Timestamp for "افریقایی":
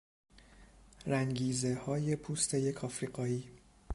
2.83-3.49